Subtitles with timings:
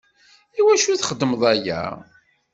[0.59, 1.81] I wacu i txedmeḍ aya?